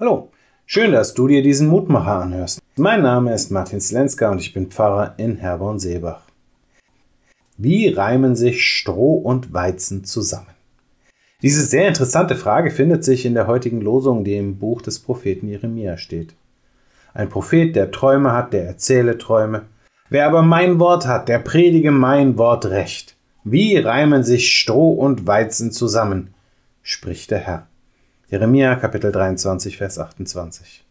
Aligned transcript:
Hallo, 0.00 0.32
schön, 0.66 0.90
dass 0.90 1.14
du 1.14 1.28
dir 1.28 1.40
diesen 1.40 1.68
Mutmacher 1.68 2.20
anhörst. 2.20 2.60
Mein 2.74 3.02
Name 3.02 3.32
ist 3.32 3.52
Martin 3.52 3.80
Slenska 3.80 4.28
und 4.28 4.40
ich 4.40 4.52
bin 4.52 4.72
Pfarrer 4.72 5.14
in 5.18 5.36
Herborn-Seebach. 5.36 6.22
Wie 7.58 7.90
reimen 7.90 8.34
sich 8.34 8.68
Stroh 8.68 9.14
und 9.14 9.52
Weizen 9.52 10.02
zusammen? 10.02 10.48
Diese 11.42 11.64
sehr 11.64 11.86
interessante 11.86 12.34
Frage 12.34 12.72
findet 12.72 13.04
sich 13.04 13.24
in 13.24 13.34
der 13.34 13.46
heutigen 13.46 13.80
Losung, 13.80 14.24
die 14.24 14.36
im 14.36 14.58
Buch 14.58 14.82
des 14.82 14.98
Propheten 14.98 15.46
Jeremia 15.46 15.96
steht. 15.96 16.34
Ein 17.12 17.28
Prophet, 17.28 17.76
der 17.76 17.92
Träume 17.92 18.32
hat, 18.32 18.52
der 18.52 18.66
erzähle 18.66 19.16
Träume. 19.16 19.62
Wer 20.10 20.26
aber 20.26 20.42
mein 20.42 20.80
Wort 20.80 21.06
hat, 21.06 21.28
der 21.28 21.38
predige 21.38 21.92
mein 21.92 22.36
Wort 22.36 22.66
recht. 22.66 23.14
Wie 23.44 23.76
reimen 23.76 24.24
sich 24.24 24.58
Stroh 24.58 24.90
und 24.90 25.28
Weizen 25.28 25.70
zusammen, 25.70 26.34
spricht 26.82 27.30
der 27.30 27.38
Herr. 27.38 27.68
Jeremia 28.34 28.74
Kapitel 28.74 29.12
23, 29.12 29.76
Vers 29.76 29.96
28. 29.96 30.84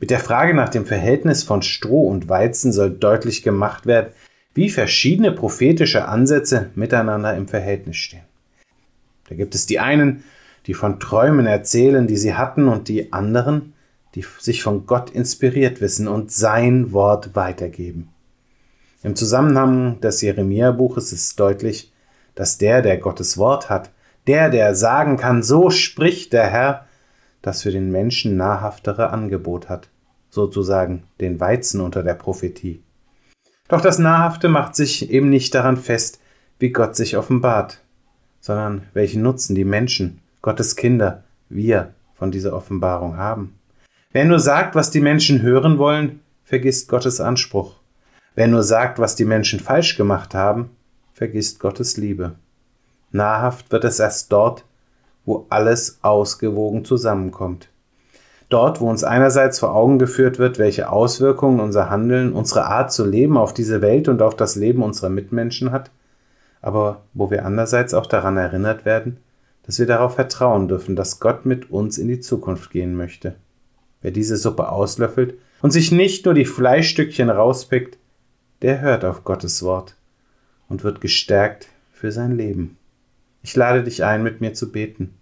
Mit 0.00 0.08
der 0.08 0.20
Frage 0.20 0.54
nach 0.54 0.70
dem 0.70 0.86
Verhältnis 0.86 1.42
von 1.42 1.60
Stroh 1.60 2.08
und 2.08 2.30
Weizen 2.30 2.72
soll 2.72 2.92
deutlich 2.92 3.42
gemacht 3.42 3.84
werden, 3.84 4.14
wie 4.54 4.70
verschiedene 4.70 5.32
prophetische 5.32 6.08
Ansätze 6.08 6.70
miteinander 6.74 7.36
im 7.36 7.46
Verhältnis 7.46 7.96
stehen. 7.98 8.24
Da 9.28 9.34
gibt 9.34 9.54
es 9.54 9.66
die 9.66 9.80
einen, 9.80 10.24
die 10.66 10.72
von 10.72 10.98
Träumen 10.98 11.44
erzählen, 11.44 12.06
die 12.06 12.16
sie 12.16 12.32
hatten, 12.32 12.68
und 12.68 12.88
die 12.88 13.12
anderen, 13.12 13.74
die 14.14 14.24
sich 14.38 14.62
von 14.62 14.86
Gott 14.86 15.10
inspiriert 15.10 15.82
wissen 15.82 16.08
und 16.08 16.32
sein 16.32 16.90
Wort 16.92 17.36
weitergeben. 17.36 18.08
Im 19.02 19.14
Zusammenhang 19.14 20.00
des 20.00 20.22
Jeremia-Buches 20.22 21.12
ist 21.12 21.38
deutlich, 21.38 21.92
dass 22.34 22.56
der, 22.56 22.80
der 22.80 22.96
Gottes 22.96 23.36
Wort 23.36 23.68
hat, 23.68 23.90
der, 24.26 24.50
der 24.50 24.74
sagen 24.74 25.16
kann, 25.16 25.42
so 25.42 25.70
spricht 25.70 26.32
der 26.32 26.46
Herr, 26.46 26.86
das 27.42 27.62
für 27.62 27.70
den 27.70 27.92
Menschen 27.92 28.36
nahrhaftere 28.36 29.10
Angebot 29.10 29.68
hat, 29.68 29.88
sozusagen 30.30 31.04
den 31.20 31.38
Weizen 31.38 31.80
unter 31.80 32.02
der 32.02 32.14
Prophetie. 32.14 32.82
Doch 33.68 33.80
das 33.80 33.98
Nahrhafte 33.98 34.48
macht 34.48 34.76
sich 34.76 35.10
eben 35.10 35.30
nicht 35.30 35.54
daran 35.54 35.76
fest, 35.76 36.20
wie 36.58 36.70
Gott 36.70 36.96
sich 36.96 37.16
offenbart, 37.16 37.80
sondern 38.40 38.82
welchen 38.94 39.22
Nutzen 39.22 39.54
die 39.54 39.64
Menschen, 39.64 40.20
Gottes 40.42 40.76
Kinder, 40.76 41.24
wir 41.48 41.94
von 42.14 42.30
dieser 42.30 42.54
Offenbarung 42.54 43.16
haben. 43.16 43.58
Wer 44.12 44.24
nur 44.24 44.40
sagt, 44.40 44.74
was 44.74 44.90
die 44.90 45.00
Menschen 45.00 45.42
hören 45.42 45.78
wollen, 45.78 46.20
vergisst 46.44 46.88
Gottes 46.88 47.20
Anspruch. 47.20 47.74
Wer 48.34 48.48
nur 48.48 48.62
sagt, 48.62 48.98
was 48.98 49.16
die 49.16 49.24
Menschen 49.24 49.60
falsch 49.60 49.96
gemacht 49.96 50.34
haben, 50.34 50.70
vergisst 51.12 51.60
Gottes 51.60 51.96
Liebe. 51.96 52.36
Nahrhaft 53.16 53.72
wird 53.72 53.84
es 53.84 53.98
erst 53.98 54.30
dort, 54.32 54.64
wo 55.24 55.46
alles 55.48 55.98
ausgewogen 56.02 56.84
zusammenkommt. 56.84 57.68
Dort, 58.48 58.80
wo 58.80 58.88
uns 58.88 59.02
einerseits 59.02 59.58
vor 59.58 59.74
Augen 59.74 59.98
geführt 59.98 60.38
wird, 60.38 60.58
welche 60.58 60.90
Auswirkungen 60.90 61.58
unser 61.58 61.90
Handeln, 61.90 62.32
unsere 62.32 62.66
Art 62.66 62.92
zu 62.92 63.04
leben 63.04 63.36
auf 63.36 63.52
diese 63.52 63.82
Welt 63.82 64.06
und 64.08 64.22
auf 64.22 64.36
das 64.36 64.54
Leben 64.54 64.82
unserer 64.82 65.08
Mitmenschen 65.08 65.72
hat, 65.72 65.90
aber 66.62 67.02
wo 67.12 67.30
wir 67.30 67.44
andererseits 67.44 67.92
auch 67.92 68.06
daran 68.06 68.36
erinnert 68.36 68.84
werden, 68.84 69.18
dass 69.64 69.80
wir 69.80 69.86
darauf 69.86 70.14
vertrauen 70.14 70.68
dürfen, 70.68 70.94
dass 70.94 71.18
Gott 71.18 71.44
mit 71.44 71.70
uns 71.70 71.98
in 71.98 72.06
die 72.06 72.20
Zukunft 72.20 72.70
gehen 72.70 72.96
möchte. 72.96 73.34
Wer 74.00 74.12
diese 74.12 74.36
Suppe 74.36 74.68
auslöffelt 74.68 75.34
und 75.60 75.72
sich 75.72 75.90
nicht 75.90 76.24
nur 76.24 76.34
die 76.34 76.44
Fleischstückchen 76.44 77.30
rauspickt, 77.30 77.98
der 78.62 78.80
hört 78.80 79.04
auf 79.04 79.24
Gottes 79.24 79.64
Wort 79.64 79.96
und 80.68 80.84
wird 80.84 81.00
gestärkt 81.00 81.68
für 81.92 82.12
sein 82.12 82.36
Leben. 82.36 82.78
Ich 83.46 83.54
lade 83.54 83.84
dich 83.84 84.02
ein, 84.02 84.24
mit 84.24 84.40
mir 84.40 84.54
zu 84.54 84.72
beten. 84.72 85.14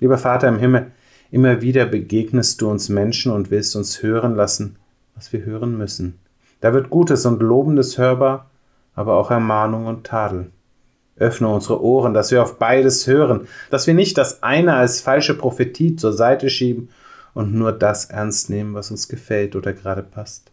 Lieber 0.00 0.18
Vater 0.18 0.48
im 0.48 0.58
Himmel, 0.58 0.90
immer 1.30 1.62
wieder 1.62 1.86
begegnest 1.86 2.60
du 2.60 2.68
uns 2.68 2.88
Menschen 2.88 3.30
und 3.30 3.52
willst 3.52 3.76
uns 3.76 4.02
hören 4.02 4.34
lassen, 4.34 4.74
was 5.14 5.32
wir 5.32 5.44
hören 5.44 5.78
müssen. 5.78 6.18
Da 6.60 6.72
wird 6.72 6.90
Gutes 6.90 7.24
und 7.24 7.40
Lobendes 7.40 7.98
hörbar, 7.98 8.50
aber 8.96 9.14
auch 9.14 9.30
Ermahnung 9.30 9.86
und 9.86 10.02
Tadel. 10.02 10.50
Öffne 11.14 11.46
unsere 11.46 11.80
Ohren, 11.80 12.14
dass 12.14 12.32
wir 12.32 12.42
auf 12.42 12.58
beides 12.58 13.06
hören, 13.06 13.46
dass 13.70 13.86
wir 13.86 13.94
nicht 13.94 14.18
das 14.18 14.42
eine 14.42 14.74
als 14.74 15.00
falsche 15.00 15.34
Prophetie 15.34 15.94
zur 15.94 16.12
Seite 16.12 16.50
schieben 16.50 16.88
und 17.32 17.54
nur 17.54 17.70
das 17.70 18.06
ernst 18.06 18.50
nehmen, 18.50 18.74
was 18.74 18.90
uns 18.90 19.08
gefällt 19.08 19.54
oder 19.54 19.72
gerade 19.72 20.02
passt. 20.02 20.50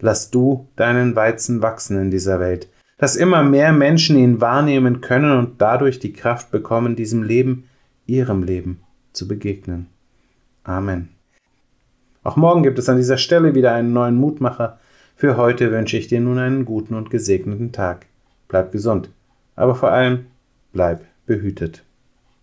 Lass 0.00 0.30
du 0.30 0.66
deinen 0.76 1.14
Weizen 1.14 1.60
wachsen 1.60 2.00
in 2.00 2.10
dieser 2.10 2.40
Welt, 2.40 2.68
dass 2.98 3.16
immer 3.16 3.42
mehr 3.42 3.72
Menschen 3.72 4.18
ihn 4.18 4.40
wahrnehmen 4.40 5.00
können 5.00 5.38
und 5.38 5.60
dadurch 5.62 6.00
die 6.00 6.12
Kraft 6.12 6.50
bekommen, 6.50 6.96
diesem 6.96 7.22
Leben, 7.22 7.68
ihrem 8.06 8.42
Leben, 8.42 8.80
zu 9.12 9.26
begegnen. 9.26 9.86
Amen. 10.64 11.08
Auch 12.24 12.36
morgen 12.36 12.62
gibt 12.62 12.78
es 12.78 12.88
an 12.88 12.96
dieser 12.96 13.16
Stelle 13.16 13.54
wieder 13.54 13.72
einen 13.72 13.92
neuen 13.92 14.16
Mutmacher. 14.16 14.78
Für 15.16 15.36
heute 15.36 15.70
wünsche 15.70 15.96
ich 15.96 16.08
dir 16.08 16.20
nun 16.20 16.38
einen 16.38 16.64
guten 16.64 16.94
und 16.94 17.10
gesegneten 17.10 17.72
Tag. 17.72 18.06
Bleib 18.48 18.72
gesund, 18.72 19.10
aber 19.56 19.74
vor 19.74 19.92
allem 19.92 20.26
bleib 20.72 21.04
behütet. 21.26 21.84